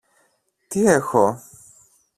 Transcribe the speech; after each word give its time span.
Τι 0.67 0.85
έχω; 0.85 1.41